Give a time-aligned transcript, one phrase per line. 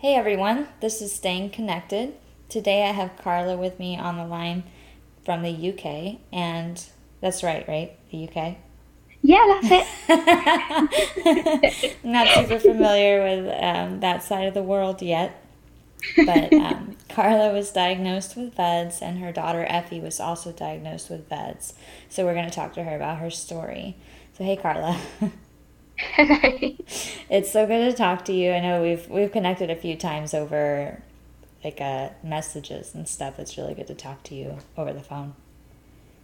[0.00, 2.14] Hey everyone, this is Staying Connected.
[2.48, 4.62] Today I have Carla with me on the line
[5.24, 6.80] from the UK, and
[7.20, 7.98] that's right, right?
[8.12, 8.58] The UK?
[9.22, 11.96] Yeah, that's it.
[12.04, 15.42] Not super familiar with um, that side of the world yet,
[16.24, 21.28] but um, Carla was diagnosed with VEDS, and her daughter Effie was also diagnosed with
[21.28, 21.72] VEDS.
[22.08, 23.96] So we're going to talk to her about her story.
[24.34, 24.96] So, hey, Carla.
[27.28, 28.52] it's so good to talk to you.
[28.52, 31.02] I know we've we've connected a few times over
[31.64, 33.38] like uh, messages and stuff.
[33.38, 35.34] It's really good to talk to you over the phone.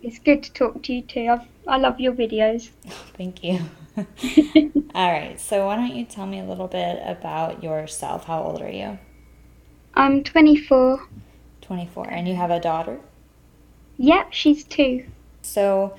[0.02, 1.28] It's good to talk to you too.
[1.28, 2.70] I've, I love your videos.
[3.16, 3.60] Thank you.
[4.94, 5.40] All right.
[5.40, 8.26] So why don't you tell me a little bit about yourself?
[8.26, 8.98] How old are you?
[9.94, 11.08] I'm 24.
[11.62, 12.10] 24.
[12.10, 13.00] And you have a daughter?
[13.96, 15.06] Yep, she's two.
[15.42, 15.96] So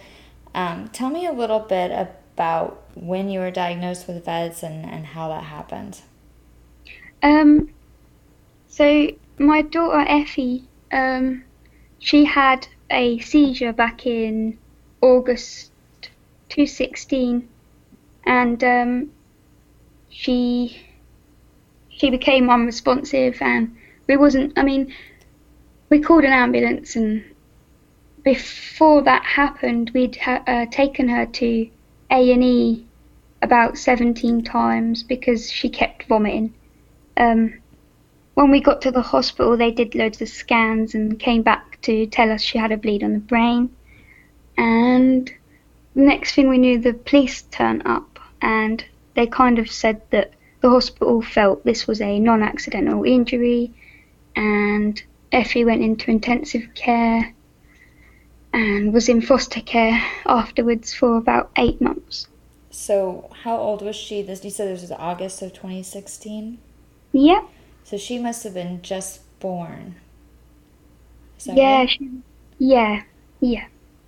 [0.54, 2.25] um, tell me a little bit about
[2.96, 6.02] when you were diagnosed with VEDS and, and how that happened.
[7.24, 7.70] Um,
[8.68, 11.44] so my daughter Effie, um,
[12.00, 14.58] she had a seizure back in
[15.02, 15.72] August
[16.50, 17.48] 2016,
[18.26, 19.12] and um,
[20.10, 20.82] she
[21.90, 23.76] she became unresponsive, and
[24.08, 24.54] we wasn't.
[24.58, 24.94] I mean,
[25.90, 27.24] we called an ambulance, and
[28.24, 31.70] before that happened, we'd ha- uh, taken her to
[32.12, 32.86] A and E
[33.42, 36.54] about 17 times because she kept vomiting.
[37.18, 37.62] Um,
[38.34, 42.06] when we got to the hospital, they did loads of scans and came back to
[42.08, 43.70] tell us she had a bleed on the brain.
[44.58, 45.32] And
[45.96, 48.84] the next thing we knew, the police turned up and
[49.16, 53.72] they kind of said that the hospital felt this was a non accidental injury
[54.36, 57.35] and Effie went into intensive care
[58.56, 62.28] and was in foster care afterwards for about eight months.
[62.72, 64.22] So, how old was she?
[64.22, 66.58] This you said this was August of 2016.
[67.12, 67.44] Yep.
[67.84, 69.96] So she must have been just born.
[71.46, 71.80] yeah.
[71.80, 71.90] Right?
[71.90, 72.10] She,
[72.58, 73.04] yeah.
[73.42, 73.66] Yeah.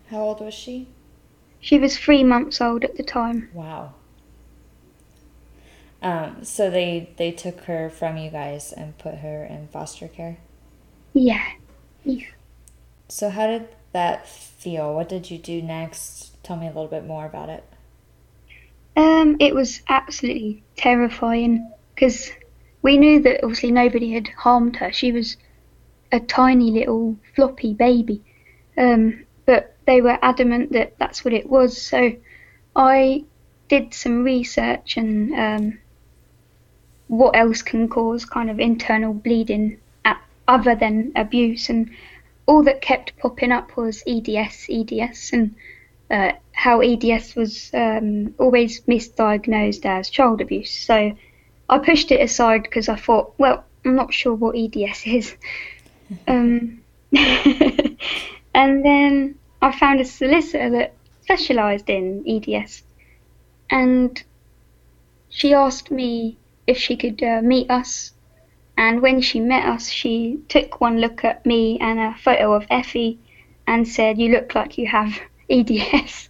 [0.09, 0.87] How old was she?
[1.59, 3.49] She was three months old at the time.
[3.53, 3.95] Wow.
[6.01, 10.37] Um, so they they took her from you guys and put her in foster care.
[11.13, 11.43] Yeah.
[12.05, 12.27] Yeah.
[13.09, 13.67] So how did
[13.97, 14.93] that feel?
[14.93, 16.43] What did you do next?
[16.43, 17.63] Tell me a little bit more about it.
[18.95, 22.31] Um, it was absolutely terrifying because
[22.83, 24.91] we knew that obviously nobody had harmed her.
[24.91, 25.37] She was
[26.11, 28.21] a tiny little floppy baby.
[28.77, 31.81] Um, but they were adamant that that's what it was.
[31.81, 32.13] So
[32.75, 33.23] I
[33.69, 35.79] did some research and um,
[37.07, 41.69] what else can cause kind of internal bleeding at, other than abuse.
[41.69, 41.89] And
[42.47, 45.55] all that kept popping up was EDS, EDS, and
[46.09, 50.71] uh, how EDS was um, always misdiagnosed as child abuse.
[50.71, 51.15] So
[51.69, 55.35] I pushed it aside because I thought, well, I'm not sure what EDS is.
[56.27, 56.81] um,
[57.13, 62.83] and then I found a solicitor that specialised in EDS,
[63.69, 64.23] and
[65.29, 68.13] she asked me if she could uh, meet us.
[68.77, 72.65] And when she met us, she took one look at me and a photo of
[72.69, 73.19] Effie
[73.65, 76.29] and said, "You look like you have EDS."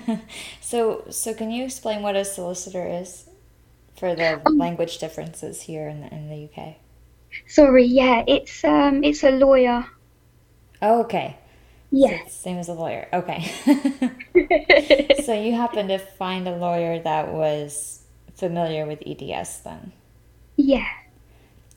[0.60, 3.28] so, so can you explain what a solicitor is?
[3.96, 6.74] for the um, language differences here in the, in the UK?
[7.46, 9.86] Sorry, yeah, it's um, it's a lawyer.
[10.82, 11.36] Oh, okay.
[11.90, 12.24] Yeah.
[12.24, 13.08] So same as a lawyer.
[13.12, 13.42] Okay.
[15.24, 18.02] so you happened to find a lawyer that was
[18.34, 19.92] familiar with EDS then?
[20.56, 20.88] Yeah.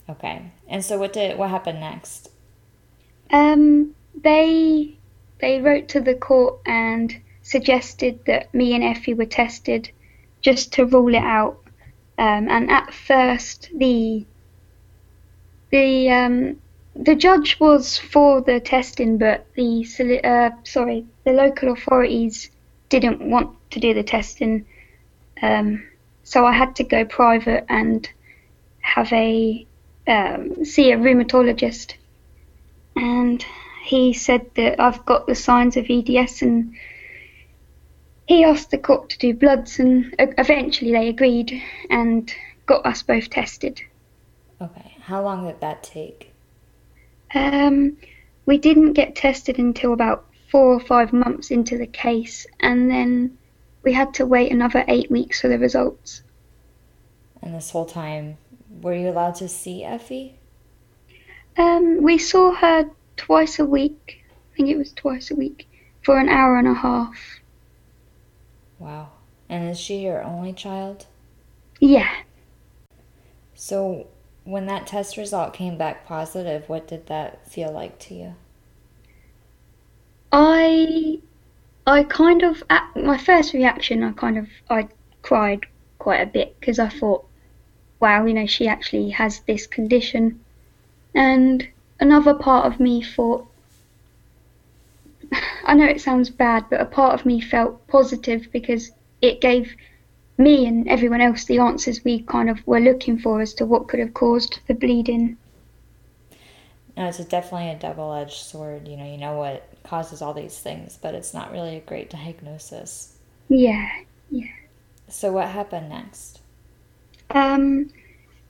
[0.10, 0.52] Okay.
[0.68, 2.30] And so what did what happened next?
[3.32, 4.98] Um, they
[5.40, 9.92] they wrote to the court and suggested that me and Effie were tested
[10.42, 11.60] just to rule it out
[12.18, 14.26] um, and at first, the
[15.70, 16.60] the um,
[16.96, 19.86] the judge was for the testing, but the
[20.24, 22.50] uh, sorry, the local authorities
[22.90, 24.66] didn't want to do the testing,
[25.44, 25.88] um,
[26.24, 28.10] so I had to go private and
[28.80, 29.68] have a
[30.08, 31.96] um, see a rheumatologist,
[32.96, 33.46] and
[33.84, 36.76] he said that I've got the signs of EDS and
[38.28, 42.32] he asked the court to do bloods, and eventually they agreed and
[42.66, 43.82] got us both tested.
[44.62, 46.34] Okay, how long did that take?
[47.34, 47.98] Um,
[48.46, 53.38] we didn't get tested until about four or five months into the case, and then
[53.84, 56.22] we had to wait another eight weeks for the results.
[57.42, 58.38] And this whole time,
[58.82, 60.40] were you allowed to see Effie?
[61.58, 64.24] Um, we saw her twice a week.
[64.52, 65.68] I think it was twice a week
[66.04, 67.18] for an hour and a half.
[68.80, 69.10] Wow.
[69.50, 71.06] And is she your only child?
[71.80, 72.14] Yeah.
[73.56, 74.08] So,
[74.44, 78.36] when that test result came back positive, what did that feel like to you?
[80.32, 81.20] I
[81.86, 84.88] I kind of at my first reaction I kind of I
[85.22, 85.66] cried
[86.00, 87.27] quite a bit because I thought
[88.00, 90.40] wow you know she actually has this condition
[91.16, 91.68] and
[92.00, 93.46] another part of me thought
[95.66, 98.92] I know it sounds bad but a part of me felt positive because
[99.22, 99.76] it gave
[100.38, 103.88] me and everyone else the answers we kind of were looking for as to what
[103.88, 105.38] could have caused the bleeding.
[106.96, 108.88] No, it's definitely a double edged sword.
[108.88, 112.10] You know, you know what causes all these things, but it's not really a great
[112.10, 113.16] diagnosis.
[113.50, 113.90] Yeah,
[114.30, 114.48] yeah.
[115.08, 116.40] So what happened next?
[117.32, 117.90] Um,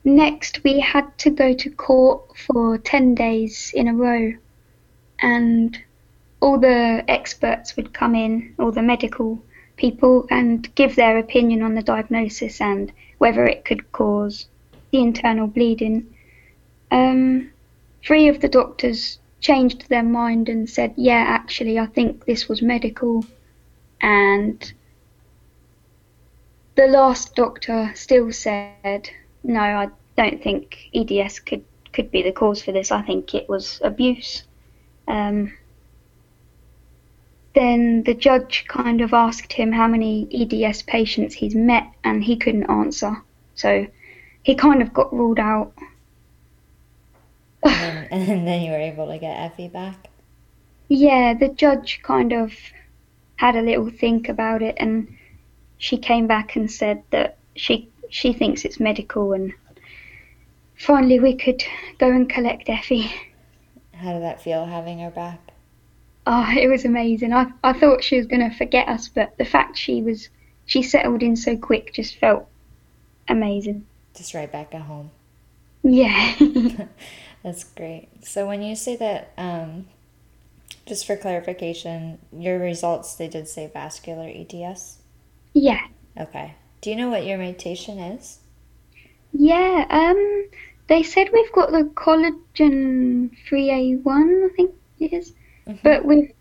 [0.03, 4.33] next we had to go to court for 10 days in a row
[5.19, 5.77] and
[6.39, 9.41] all the experts would come in, all the medical
[9.75, 14.47] people and give their opinion on the diagnosis and whether it could cause
[14.91, 16.06] the internal bleeding.
[16.91, 17.51] Um,
[18.03, 22.62] three of the doctors changed their mind and said, Yeah, actually, I think this was
[22.62, 23.25] medical.
[24.01, 24.73] And
[26.77, 29.09] the last doctor still said,
[29.44, 32.91] No, I don't think EDS could, could be the cause for this.
[32.91, 34.44] I think it was abuse.
[35.07, 35.53] Um,
[37.56, 42.38] then the judge kind of asked him how many EDS patients he's met, and he
[42.38, 43.23] couldn't answer.
[43.56, 43.88] So
[44.44, 45.73] he kind of got ruled out.
[47.63, 50.07] and, then, and then you were able to get Effie back?
[50.89, 52.53] Yeah, the judge kind of
[53.38, 55.17] had a little think about it, and
[55.77, 59.53] she came back and said that she she thinks it's medical, and
[60.75, 61.63] finally we could
[62.00, 63.12] go and collect Effie.
[63.94, 65.47] How did that feel having her back?
[66.27, 67.33] oh, it was amazing.
[67.33, 70.29] I, I thought she was going to forget us, but the fact she was
[70.65, 72.47] she settled in so quick just felt
[73.30, 73.85] amazing.
[74.13, 75.09] Just right back at home.
[75.81, 76.35] Yeah.
[77.44, 78.09] That's great.
[78.23, 79.88] So when you say that, um,
[80.85, 84.97] just for clarification, your results they did say vascular EDS.
[85.59, 85.88] Yeah.
[86.19, 86.54] Okay.
[86.81, 88.38] Do you know what your mutation is?
[89.33, 89.88] Yeah.
[89.89, 90.45] Um.
[90.88, 95.33] They said we've got the collagen 3A1, I think it is.
[95.68, 95.80] Mm-hmm.
[95.83, 96.31] But we've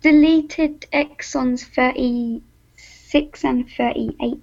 [0.00, 4.40] deleted exons 36 and 38.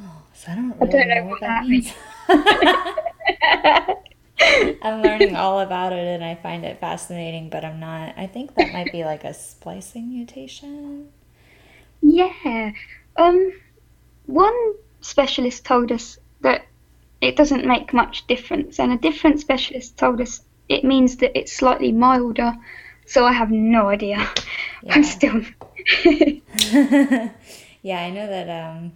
[0.00, 1.92] Oh, so I don't really I don't know, know what that means.
[4.82, 8.14] I'm learning all about it and I find it fascinating, but I'm not.
[8.16, 11.10] I think that might be like a splicing mutation.
[12.00, 12.72] Yeah.
[13.16, 13.52] Um,
[14.26, 16.66] one specialist told us that
[17.20, 21.52] it doesn't make much difference, and a different specialist told us it means that it's
[21.52, 22.54] slightly milder.
[23.06, 24.28] So I have no idea.
[24.80, 24.94] Yeah.
[24.94, 25.42] I'm still.
[27.82, 28.92] yeah, I know that um,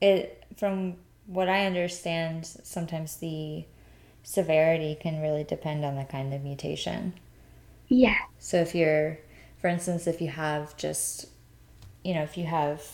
[0.00, 0.96] it from
[1.26, 3.64] what I understand, sometimes the
[4.22, 7.14] severity can really depend on the kind of mutation.
[7.88, 8.18] Yeah.
[8.38, 9.18] So if you're,
[9.60, 11.26] for instance, if you have just,
[12.06, 12.84] you know, if you have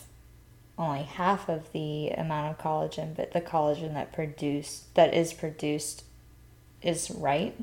[0.78, 6.04] only half of the amount of collagen, but the collagen that produced that is produced
[6.80, 7.54] is right,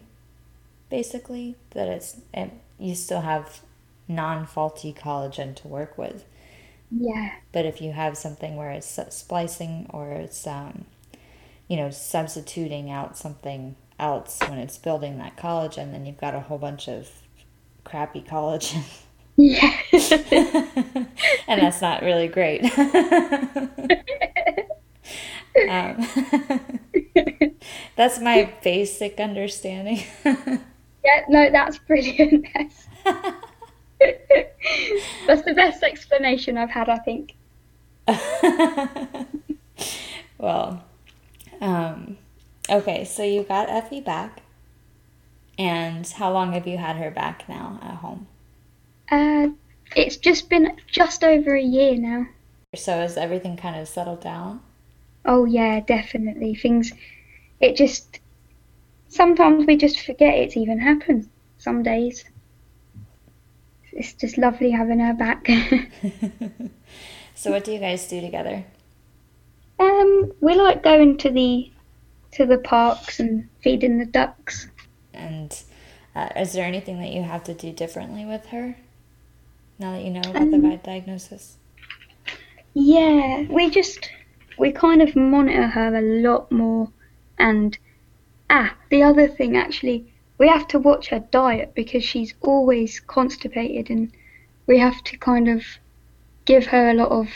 [0.91, 3.61] basically that it's it, you still have
[4.07, 6.23] non-faulty collagen to work with.
[6.91, 7.31] Yeah.
[7.51, 10.85] But if you have something where it's splicing or it's um,
[11.67, 16.41] you know substituting out something else when it's building that collagen then you've got a
[16.41, 17.09] whole bunch of
[17.83, 18.83] crappy collagen.
[19.35, 19.73] Yeah
[21.51, 22.63] and that's not really great
[25.69, 26.07] um,
[27.95, 30.03] that's my basic understanding
[31.03, 32.45] yeah, no, that's brilliant.
[35.27, 37.35] that's the best explanation I've had, I think.
[40.37, 40.83] well,
[41.61, 42.17] um,
[42.69, 44.41] okay, so you got Effie back.
[45.57, 48.27] And how long have you had her back now at home?
[49.11, 49.49] Uh,
[49.95, 52.27] it's just been just over a year now.
[52.75, 54.61] So has everything kind of settled down?
[55.25, 56.55] Oh yeah, definitely.
[56.55, 56.91] Things,
[57.59, 58.19] it just
[59.07, 61.29] sometimes we just forget it's even happened.
[61.57, 62.25] Some days.
[63.91, 65.47] It's just lovely having her back.
[67.35, 68.63] so what do you guys do together?
[69.79, 71.71] Um, we like going to the
[72.33, 74.67] to the parks and feeding the ducks.
[75.13, 75.59] And
[76.15, 78.75] uh, is there anything that you have to do differently with her
[79.79, 81.57] now that you know about um, the VEDS diagnosis?
[82.73, 84.11] Yeah, we just
[84.57, 86.91] we kind of monitor her a lot more
[87.37, 87.77] and
[88.49, 93.89] Ah, the other thing actually, we have to watch her diet because she's always constipated,
[93.91, 94.11] and
[94.65, 95.63] we have to kind of
[96.45, 97.27] give her a lot of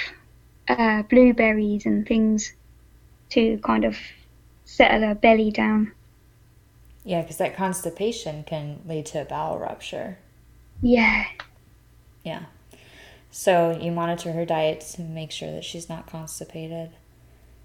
[0.67, 2.53] uh, blueberries and things
[3.29, 3.95] to kind of
[4.65, 5.91] settle her belly down.
[7.05, 10.17] Yeah, because that constipation can lead to a bowel rupture.
[10.81, 11.25] Yeah.
[12.23, 12.43] Yeah.
[13.31, 16.91] So you monitor her diet to make sure that she's not constipated.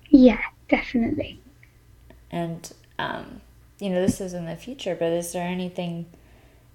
[0.08, 1.40] Yeah, definitely.
[2.30, 3.42] And, um,
[3.78, 6.06] you know, this is in the future, but is there anything,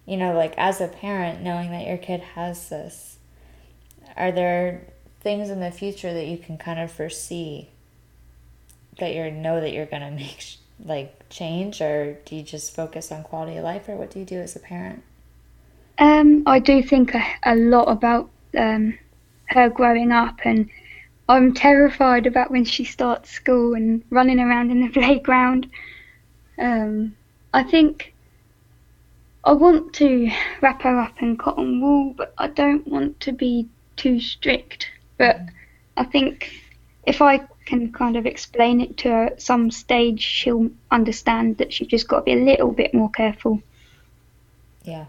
[0.05, 3.17] you know, like as a parent, knowing that your kid has this,
[4.15, 4.87] are there
[5.21, 7.69] things in the future that you can kind of foresee
[8.99, 13.11] that you know that you're going to make like change or do you just focus
[13.11, 15.03] on quality of life or what do you do as a parent?
[15.97, 18.97] Um, I do think a, a lot about um,
[19.47, 20.69] her growing up, and
[21.29, 25.69] I'm terrified about when she starts school and running around in the playground.
[26.57, 27.15] Um,
[27.53, 28.13] I think
[29.43, 30.31] I want to
[30.62, 34.89] wrap her up in cotton wool, but I don't want to be too strict.
[35.17, 35.39] But
[35.97, 36.51] I think
[37.05, 41.71] if I can kind of explain it to her at some stage, she'll understand that
[41.71, 43.62] she's just got to be a little bit more careful.
[44.83, 45.05] Yeah.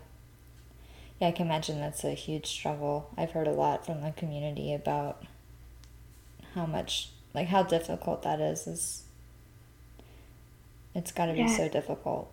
[1.20, 3.10] Yeah, I can imagine that's a huge struggle.
[3.16, 5.24] I've heard a lot from the community about
[6.54, 8.66] how much, like, how difficult that is.
[8.66, 9.04] Is
[10.94, 11.46] it's got to be Yeah.
[11.46, 12.30] so difficult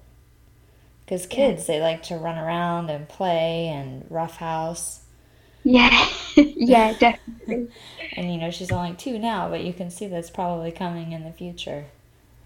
[1.06, 5.02] because kids they like to run around and play and roughhouse.
[5.64, 7.62] Yeah, yeah, definitely.
[8.14, 11.24] And you know she's only two now, but you can see that's probably coming in
[11.26, 11.88] the future.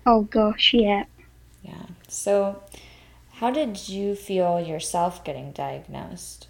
[0.03, 1.05] Oh gosh, yeah.
[1.63, 1.85] Yeah.
[2.07, 2.61] So,
[3.39, 6.47] how did you feel yourself getting diagnosed?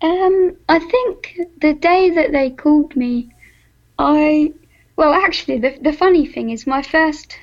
[0.00, 3.30] Um, I think the day that they called me,
[3.98, 4.52] I
[4.96, 7.36] well, actually, the the funny thing is, my first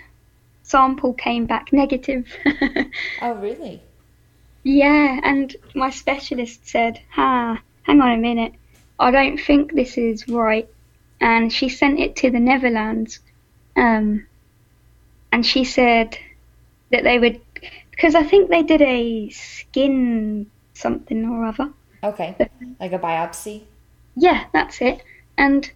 [0.63, 2.25] sample came back negative.
[3.21, 3.81] Oh, really?
[4.63, 8.53] yeah, and my specialist said, "Ha, hang on a minute,
[8.99, 10.67] I don't think this is right,"
[11.19, 13.19] and she sent it to the Netherlands,
[13.75, 14.25] um,
[15.31, 16.17] and she said
[16.91, 17.41] that they would
[18.03, 21.71] because I think they did a skin something or other.
[22.03, 22.35] Okay.
[22.77, 23.63] Like a biopsy?
[24.17, 25.01] Yeah, that's it.
[25.37, 25.71] And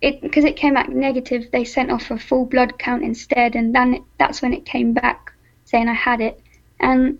[0.00, 3.74] it because it came back negative, they sent off a full blood count instead, and
[3.74, 5.34] then it, that's when it came back
[5.66, 6.40] saying I had it.
[6.80, 7.18] And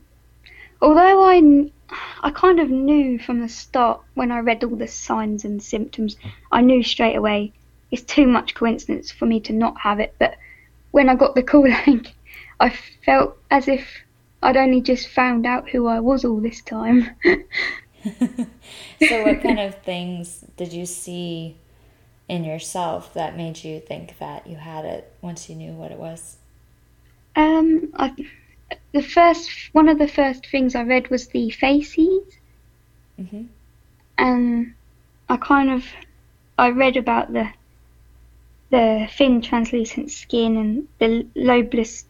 [0.81, 1.71] although I
[2.23, 6.17] I kind of knew from the start when I read all the signs and symptoms,
[6.51, 7.53] I knew straight away
[7.91, 10.15] it's too much coincidence for me to not have it.
[10.19, 10.39] But
[10.93, 11.71] when I got the call
[12.61, 12.71] I
[13.05, 13.87] felt as if
[14.43, 17.17] I'd only just found out who I was all this time.
[18.99, 21.57] so, what kind of things did you see
[22.29, 25.99] in yourself that made you think that you had it once you knew what it
[25.99, 26.37] was?
[27.37, 28.15] Um, I,
[28.93, 32.39] the first one of the first things I read was the faces,
[33.19, 33.45] hmm
[34.19, 34.75] and
[35.29, 35.87] I kind of
[36.59, 37.51] I read about the
[38.71, 42.07] the thin translucent skin and the lobeless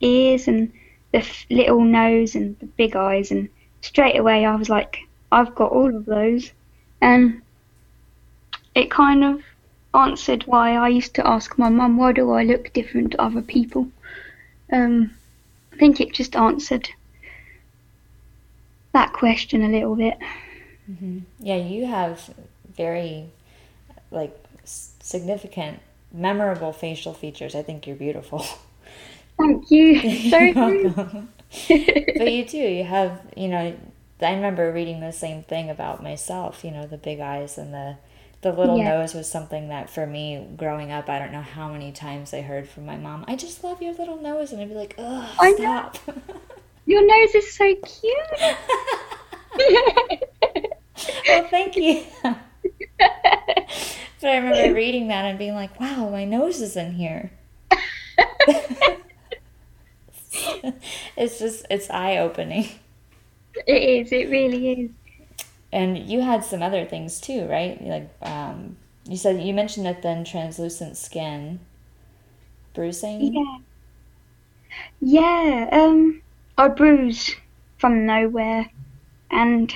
[0.00, 0.72] ears and
[1.12, 3.48] the little nose and the big eyes, and
[3.80, 4.98] straight away I was like,
[5.32, 6.52] I've got all of those,
[7.00, 7.42] and
[8.74, 9.42] it kind of
[9.94, 13.42] answered why I used to ask my mum, why do I look different to other
[13.42, 13.88] people?
[14.72, 15.14] Um,
[15.72, 16.88] I think it just answered
[18.92, 20.18] that question a little bit.
[20.86, 22.34] hmm Yeah, you have
[22.76, 23.30] very
[24.10, 25.80] like significant,
[26.12, 27.54] memorable facial features.
[27.54, 28.44] I think you're beautiful.
[29.38, 30.00] Thank you.
[30.30, 31.28] So welcome.
[32.18, 32.58] but you do.
[32.58, 33.74] You have, you know,
[34.20, 36.64] I remember reading the same thing about myself.
[36.64, 37.96] You know, the big eyes and the
[38.42, 38.90] the little Yeah.
[38.98, 42.42] nose was something that for me growing up, I don't know how many times I
[42.42, 43.24] heard from my mom.
[43.26, 45.98] I just love your little nose, and I'd be like, ugh, I stop.
[46.86, 48.16] Your nose is so cute.
[51.28, 52.04] well, thank you.
[52.22, 52.36] but
[54.22, 57.30] I remember reading that and being like, wow, my nose is in here.
[61.16, 62.68] it's just, it's eye opening.
[63.66, 64.12] it is.
[64.12, 64.90] It really is.
[65.72, 67.82] And you had some other things too, right?
[67.82, 71.60] Like, um, you said, you mentioned that then translucent skin,
[72.74, 73.34] bruising.
[73.34, 73.58] Yeah.
[75.00, 75.68] Yeah.
[75.72, 76.22] Um,
[76.56, 77.34] I bruise
[77.78, 78.68] from nowhere,
[79.30, 79.72] and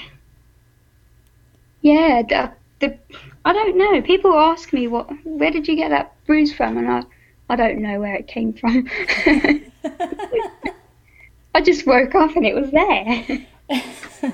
[1.80, 2.98] yeah, the, the
[3.44, 4.02] I don't know.
[4.02, 7.02] People ask me what, where did you get that bruise from, and I,
[7.48, 8.88] I don't know where it came from.
[11.54, 13.46] I just woke up and it was there.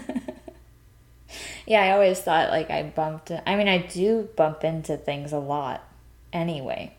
[1.66, 3.32] yeah, I always thought like I bumped.
[3.46, 5.82] I mean, I do bump into things a lot
[6.32, 6.94] anyway.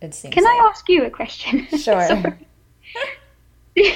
[0.00, 0.52] It seems Can like.
[0.52, 1.66] I ask you a question?
[1.78, 2.38] Sure.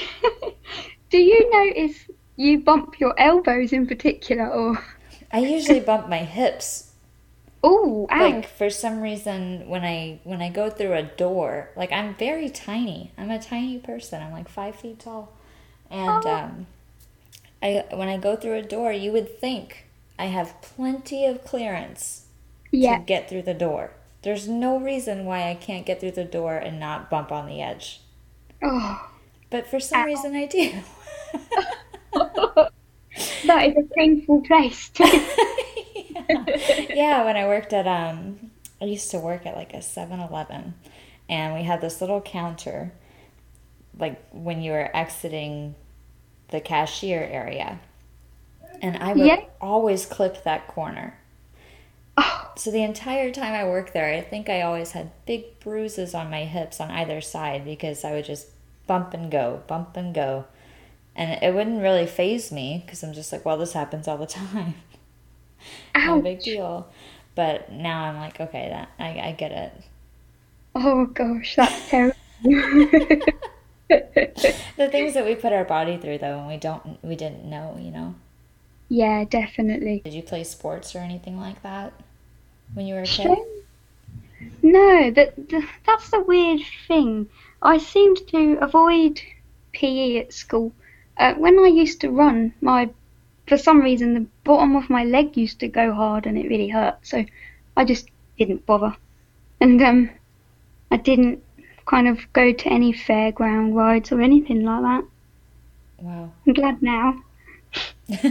[1.10, 1.96] Do you notice
[2.36, 4.78] you bump your elbows in particular, or
[5.32, 6.89] I usually bump my hips.
[7.62, 8.10] Oh.
[8.14, 12.48] Like for some reason when I when I go through a door, like I'm very
[12.50, 13.12] tiny.
[13.18, 14.22] I'm a tiny person.
[14.22, 15.32] I'm like five feet tall.
[15.90, 16.26] And Oh.
[16.26, 16.66] um
[17.62, 19.86] I when I go through a door, you would think
[20.18, 22.26] I have plenty of clearance
[22.72, 22.96] yeah.
[22.96, 23.92] to get through the door.
[24.22, 27.62] There's no reason why I can't get through the door and not bump on the
[27.62, 28.02] edge.
[28.62, 29.10] Oh,
[29.50, 30.04] But for some Ow.
[30.04, 30.72] reason I do.
[33.44, 34.90] that is a painful place.
[36.90, 37.24] yeah.
[37.24, 40.74] when I worked at um I used to work at like a 7-Eleven
[41.28, 42.92] and we had this little counter
[43.98, 45.74] like when you were exiting
[46.48, 47.78] the cashier area.
[48.82, 49.40] And I would Yeah.
[49.60, 51.18] always clip that corner.
[52.16, 56.14] oh, So the entire time I worked there, I think I always had big bruises
[56.14, 58.48] on my hips on either side because I would just
[58.86, 60.46] bump and go, bump and go.
[61.14, 64.26] And it wouldn't really faze me because I'm just like, well, this happens all the
[64.40, 64.74] time.
[66.04, 66.88] No big deal.
[67.34, 69.72] But now I'm like, okay, that I, I get it.
[70.74, 72.16] Oh gosh, that's terrible.
[74.76, 77.76] The things that we put our body through though, and we don't, we didn't know,
[77.78, 78.14] you know.
[78.88, 80.04] yeah, definitely.
[80.04, 81.94] Did you play sports or anything like that
[82.74, 83.38] when you were a kid?
[84.62, 85.34] No, that
[85.86, 87.28] that's the weird thing.
[87.60, 89.20] I seemed to avoid
[89.72, 90.72] PE at school.
[91.18, 92.88] Uh, when I used to run, my
[93.50, 96.68] for some reason the bottom of my leg used to go hard and it really
[96.68, 96.96] hurt.
[97.02, 97.24] So
[97.76, 98.96] I just didn't bother,
[99.60, 100.08] and um,
[100.92, 101.42] I didn't
[101.84, 105.04] kind of go to any fairground rides or anything like that.
[105.98, 106.30] Wow.
[106.46, 107.22] I'm glad now.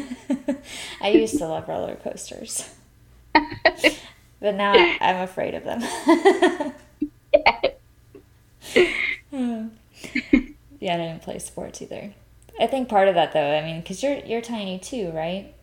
[1.02, 2.70] I used to love roller coasters,
[3.34, 4.72] but now
[5.02, 5.82] I'm afraid of them.
[10.80, 12.14] yeah, I didn't play sports either.
[12.60, 15.54] I think part of that though, I mean, because you're you're tiny too, right?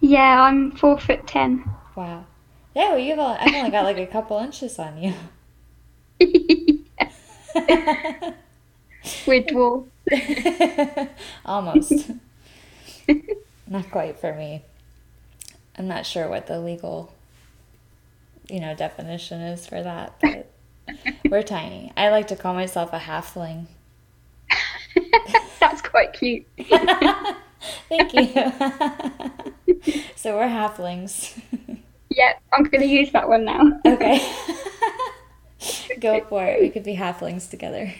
[0.00, 1.64] Yeah, I'm four foot ten.
[1.96, 2.26] Wow.
[2.74, 5.14] Yeah, well, you've only, I've only got like a couple inches on you.
[9.26, 9.88] We're dwarf.
[11.46, 12.10] Almost.
[13.68, 14.62] Not quite for me.
[15.78, 17.12] I'm not sure what the legal,
[18.48, 20.50] you know, definition is for that, but
[21.28, 21.92] we're tiny.
[21.96, 23.66] I like to call myself a halfling.
[25.60, 26.46] That's quite cute.
[27.88, 28.26] Thank you.
[30.16, 31.40] so we're halflings.
[32.10, 33.80] Yeah, I'm going to use that one now.
[33.86, 34.18] Okay.
[36.00, 36.60] Go for it.
[36.60, 37.94] We could be halflings together.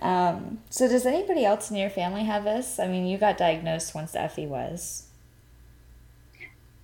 [0.00, 2.78] um, so, does anybody else in your family have this?
[2.78, 5.08] I mean, you got diagnosed once Effie was.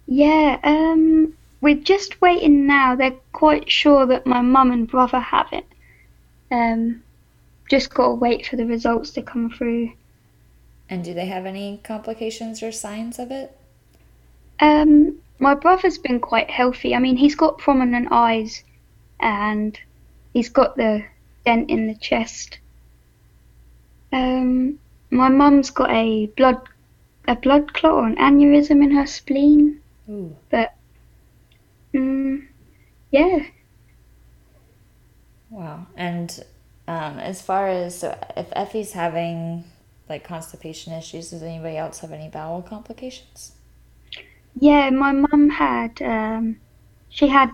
[0.06, 2.94] Yeah, um, we're just waiting now.
[2.94, 5.66] They're quite sure that my mum and brother have it.
[6.50, 7.02] Um,
[7.68, 9.92] just got to wait for the results to come through.
[10.88, 13.56] And do they have any complications or signs of it?
[14.60, 16.94] Um, my brother's been quite healthy.
[16.94, 18.62] I mean, he's got prominent eyes
[19.20, 19.78] and
[20.32, 21.04] he's got the
[21.44, 22.58] dent in the chest.
[24.12, 24.78] Um,
[25.10, 26.60] my mum's got a blood
[27.28, 30.36] a blood clot or an aneurysm in her spleen, Ooh.
[30.48, 30.74] but
[31.92, 32.46] mm,
[33.10, 33.46] yeah,
[35.50, 35.86] Wow.
[35.96, 36.44] And
[36.88, 39.64] um, as far as so if Effie's having
[40.08, 43.52] like constipation issues, does anybody else have any bowel complications?
[44.58, 44.90] yeah.
[44.90, 46.58] My mum had um,
[47.08, 47.50] she had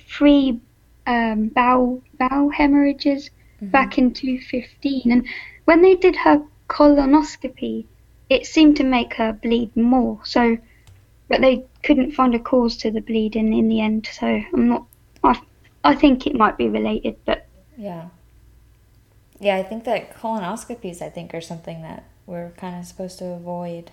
[0.00, 0.60] three
[1.06, 3.30] um, bowel bowel hemorrhages
[3.62, 5.26] back in 2015, and
[5.64, 7.86] when they did her colonoscopy,
[8.28, 10.20] it seemed to make her bleed more.
[10.24, 10.58] So,
[11.28, 14.08] but they couldn't find a cause to the bleeding in the end.
[14.12, 14.86] So I'm not.
[15.24, 15.40] I
[15.84, 18.08] I think it might be related, but Yeah.
[19.40, 23.26] Yeah, I think that colonoscopies, I think, are something that we're kind of supposed to
[23.32, 23.92] avoid.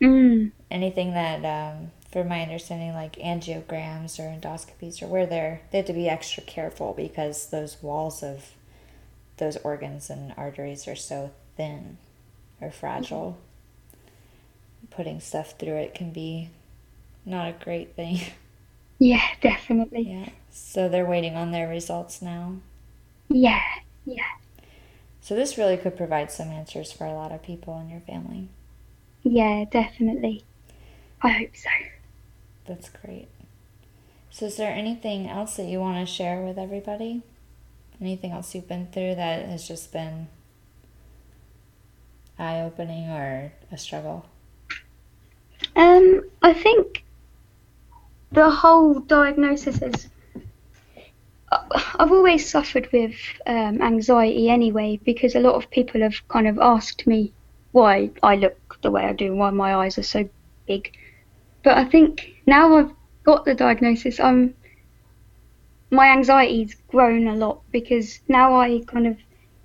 [0.00, 5.78] mm, Anything that, um, from my understanding, like angiograms or endoscopies, or where they're they
[5.78, 8.52] have to be extra careful because those walls of
[9.38, 11.98] those organs and arteries are so thin
[12.60, 13.38] or fragile.
[14.90, 16.50] Putting stuff through it can be
[17.26, 18.20] not a great thing.
[18.98, 20.10] yeah, definitely.
[20.10, 20.28] yeah.
[20.50, 22.56] So they're waiting on their results now.
[23.28, 23.62] Yeah,
[24.04, 24.24] yeah,
[25.26, 28.48] So this really could provide some answers for a lot of people in your family.
[29.24, 30.44] yeah, definitely.
[31.20, 31.68] I hope so.
[32.64, 33.26] That's great.
[34.30, 37.22] So is there anything else that you want to share with everybody?
[38.00, 40.28] Anything else you've been through that has just been
[42.38, 44.26] eye opening or a struggle?
[45.74, 47.02] Um, I think
[48.30, 50.06] the whole diagnosis is.
[51.98, 53.14] I've always suffered with
[53.46, 57.32] um, anxiety anyway, because a lot of people have kind of asked me
[57.72, 60.28] why I look the way I do, why my eyes are so
[60.66, 60.96] big.
[61.62, 62.92] but I think now I've
[63.24, 64.54] got the diagnosis, I'm
[65.90, 69.16] my anxiety's grown a lot because now I kind of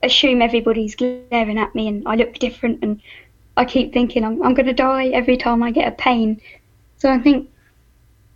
[0.04, 3.02] assume everybody's glaring at me and I look different and
[3.58, 6.40] I keep thinking I'm, I'm going to die every time I get a pain.
[6.98, 7.50] So I think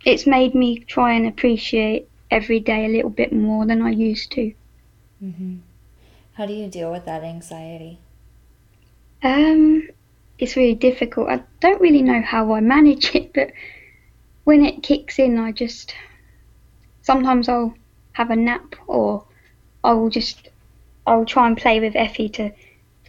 [0.04, 4.32] it's made me try and appreciate every day a little bit more than I used
[4.32, 4.52] to.
[5.22, 5.56] Mm-hmm.
[6.34, 7.98] How do you deal with that anxiety?
[9.22, 9.88] Um,
[10.38, 11.28] it's really difficult.
[11.28, 13.52] I don't really know how I manage it, but
[14.44, 15.94] when it kicks in, I just
[17.02, 17.74] sometimes I'll
[18.12, 19.24] have a nap or
[19.84, 20.48] I will just
[21.06, 22.52] I'll try and play with Effie to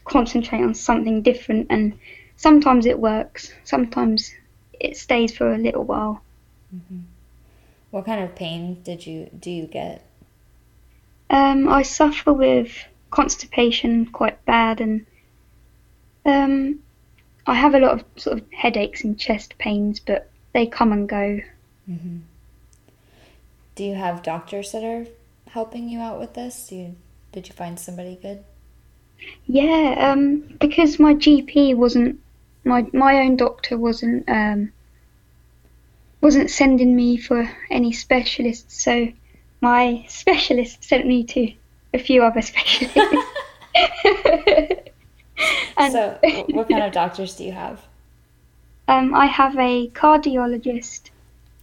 [0.06, 1.98] concentrate on something different and
[2.36, 4.34] sometimes it works sometimes
[4.80, 6.22] it stays for a little while
[6.74, 7.00] mm-hmm.
[7.98, 10.06] What kind of pain did you do you get
[11.32, 12.72] um, I suffer with
[13.10, 15.06] constipation quite bad and
[16.24, 16.80] um,
[17.48, 21.10] I have a lot of sort of headaches and chest pains but they come and
[21.10, 21.40] go
[21.90, 22.18] mm-hmm.
[23.74, 25.08] do you have doctors that are
[25.50, 26.96] helping you out with this do you
[27.32, 28.44] did you find somebody good?
[29.46, 32.20] Yeah, um, because my GP wasn't
[32.64, 34.72] my my own doctor wasn't um,
[36.22, 39.08] wasn't sending me for any specialists, so
[39.62, 41.54] my specialist sent me to
[41.94, 42.98] a few other specialists.
[45.78, 46.18] and, so,
[46.50, 47.86] what kind of doctors do you have?
[48.88, 51.10] Um, I have a cardiologist,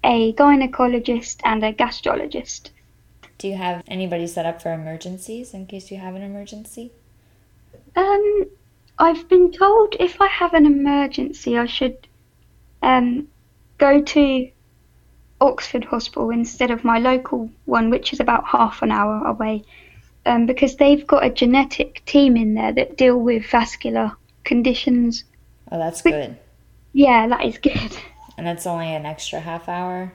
[0.05, 2.71] a gynecologist, and a gastrologist.
[3.39, 6.93] Do you have anybody set up for emergencies in case you have an emergency?
[7.97, 8.47] Um,
[8.99, 12.07] I've been told if I have an emergency, I should
[12.83, 13.29] um,
[13.85, 14.51] go to
[15.41, 19.65] Oxford Hospital instead of my local one, which is about half an hour away,
[20.27, 24.13] um, because they've got a genetic team in there that deal with vascular
[24.45, 25.25] conditions.
[25.71, 26.37] Oh, that's good.
[26.93, 27.97] Yeah, that is good.
[28.37, 30.13] And that's only an extra half hour?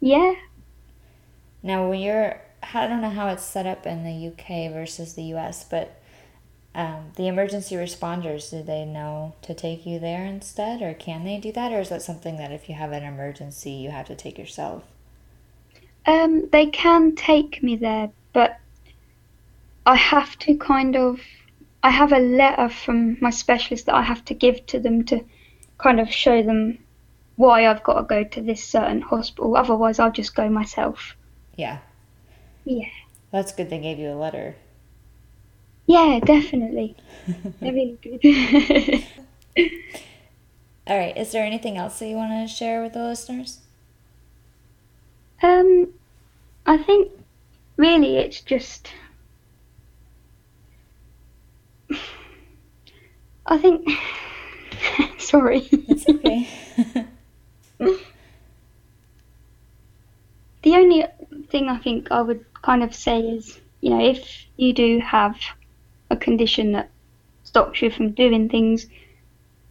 [0.00, 0.34] Yeah,
[1.66, 2.40] now, when you're,
[2.72, 6.00] I don't know how it's set up in the UK versus the US, but
[6.76, 11.38] um, the emergency responders, do they know to take you there instead, or can they
[11.38, 14.14] do that, or is that something that if you have an emergency, you have to
[14.14, 14.84] take yourself?
[16.04, 18.58] Um, they can take me there, but
[19.86, 21.18] I have to kind of.
[21.82, 25.24] I have a letter from my specialist that I have to give to them to
[25.78, 26.78] kind of show them
[27.36, 29.56] why I've got to go to this certain hospital.
[29.56, 31.16] Otherwise, I'll just go myself.
[31.54, 31.78] Yeah.
[32.64, 32.88] Yeah.
[33.30, 34.56] That's good they gave you a letter.
[35.86, 36.96] Yeah, definitely.
[37.60, 39.04] They're really good.
[40.86, 41.16] All right.
[41.16, 43.60] Is there anything else that you want to share with the listeners?
[45.42, 45.88] Um,
[46.66, 47.12] I think
[47.76, 48.92] really it's just.
[53.46, 53.88] I think.
[55.18, 55.68] Sorry.
[55.70, 56.48] It's okay.
[60.62, 61.04] the only
[61.48, 65.36] thing I think I would kind of say is, you know, if you do have
[66.10, 66.90] a condition that
[67.44, 68.86] stops you from doing things,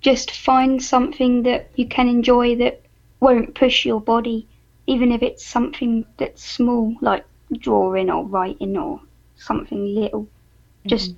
[0.02, 2.82] just find something that you can enjoy that
[3.19, 4.48] won't push your body,
[4.88, 7.26] even if it's something that's small, like
[7.58, 9.02] drawing or writing or
[9.36, 10.24] something little.
[10.24, 10.89] Mm-hmm.
[10.89, 11.15] Just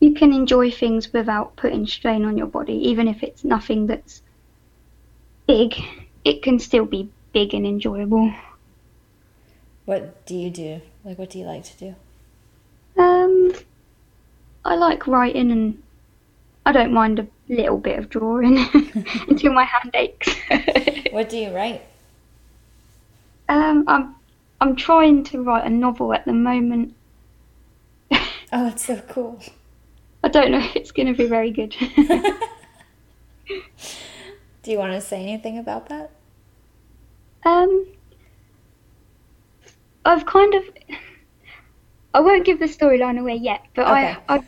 [0.00, 4.22] you can enjoy things without putting strain on your body, even if it's nothing that's
[5.46, 5.74] big.
[6.24, 8.32] It can still be big and enjoyable.
[9.84, 10.80] What do you do?
[11.04, 11.94] Like, what do you like to do?
[14.64, 15.82] I like writing and
[16.66, 18.58] I don't mind a little bit of drawing
[19.28, 20.34] until my hand aches.
[21.12, 21.82] what do you write?
[23.48, 24.14] Um, I'm
[24.60, 26.94] I'm trying to write a novel at the moment.
[28.10, 28.18] oh,
[28.50, 29.38] that's so cool.
[30.22, 31.70] I don't know if it's going to be very good.
[34.62, 36.10] do you want to say anything about that?
[37.44, 37.86] Um,
[40.06, 40.64] I've kind of.
[42.14, 44.16] I won't give the storyline away yet, but okay.
[44.28, 44.44] I, I,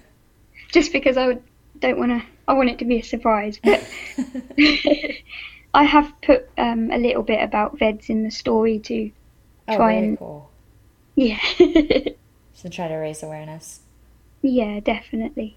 [0.73, 1.39] just because I
[1.79, 2.23] don't want to.
[2.49, 3.85] I want it to be a surprise, but
[5.75, 9.11] I have put um, a little bit about VEDS in the story to
[9.69, 10.19] oh, try and.
[10.19, 10.51] Cool.
[11.15, 11.41] Yeah.
[12.55, 13.81] so try to raise awareness.
[14.43, 15.57] Yeah, definitely.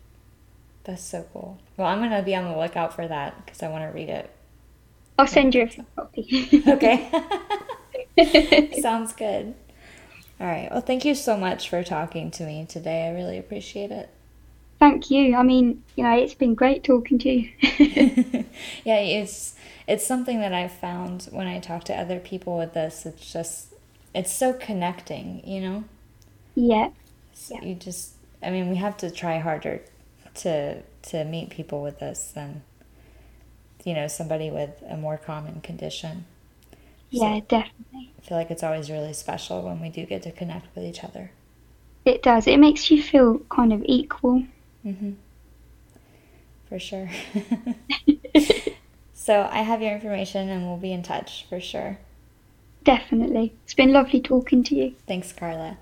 [0.86, 1.60] That's so cool.
[1.78, 4.30] Well, I'm gonna be on the lookout for that because I want to read it.
[5.18, 6.64] I'll send you a copy.
[6.68, 7.12] okay.
[8.82, 9.54] Sounds good.
[10.40, 10.70] All right.
[10.72, 13.08] Well, thank you so much for talking to me today.
[13.08, 14.10] I really appreciate it.
[14.80, 15.36] Thank you.
[15.36, 17.52] I mean, you know, it's been great talking to you.
[18.86, 19.56] yeah, it's
[19.88, 23.06] it's something that I've found when I talk to other people with this.
[23.06, 23.74] It's just
[24.16, 25.84] it's so connecting, you know.
[26.56, 26.90] Yeah.
[27.34, 27.66] So yeah.
[27.66, 29.82] You just, I mean, we have to try harder
[30.36, 32.62] to to meet people with this, than
[33.84, 36.26] you know, somebody with a more common condition.
[37.10, 38.12] Yeah, definitely.
[38.18, 41.04] I feel like it's always really special when we do get to connect with each
[41.04, 41.32] other.
[42.06, 42.48] It does.
[42.48, 44.44] It makes you feel kind of equal.
[44.86, 45.12] Mm-hmm.
[46.68, 47.10] For sure.
[49.14, 52.00] so I have your information and we'll be in touch for sure.
[52.84, 53.54] Definitely.
[53.64, 54.96] It's been lovely talking to you.
[55.08, 55.78] Thanks, Carla.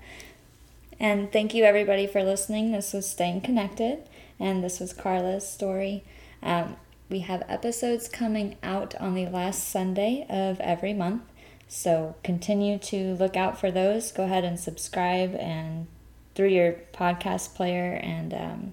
[1.00, 2.72] And thank you, everybody, for listening.
[2.72, 4.00] This was Staying Connected,
[4.40, 6.02] and this was Carla's story.
[6.42, 6.76] Um,
[7.08, 11.22] we have episodes coming out on the last Sunday of every month.
[11.68, 14.10] So continue to look out for those.
[14.10, 15.86] Go ahead and subscribe and
[16.34, 18.72] through your podcast player, and um,